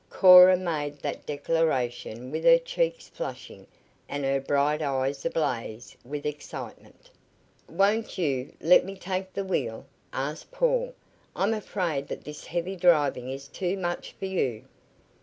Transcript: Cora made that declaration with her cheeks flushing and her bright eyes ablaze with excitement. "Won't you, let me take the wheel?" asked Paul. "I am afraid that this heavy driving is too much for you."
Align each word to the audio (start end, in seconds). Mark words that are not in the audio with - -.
Cora 0.09 0.57
made 0.57 0.97
that 1.03 1.27
declaration 1.27 2.31
with 2.31 2.43
her 2.43 2.57
cheeks 2.57 3.07
flushing 3.07 3.67
and 4.09 4.23
her 4.25 4.41
bright 4.41 4.81
eyes 4.81 5.23
ablaze 5.25 5.95
with 6.03 6.25
excitement. 6.25 7.11
"Won't 7.69 8.17
you, 8.17 8.51
let 8.59 8.83
me 8.83 8.95
take 8.95 9.31
the 9.31 9.45
wheel?" 9.45 9.85
asked 10.11 10.49
Paul. 10.51 10.95
"I 11.35 11.43
am 11.43 11.53
afraid 11.53 12.07
that 12.07 12.23
this 12.23 12.47
heavy 12.47 12.75
driving 12.75 13.29
is 13.29 13.47
too 13.47 13.77
much 13.77 14.13
for 14.13 14.25
you." 14.25 14.63